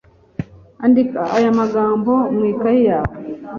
[0.85, 3.15] Andika aya magambo mu ikaye yawe.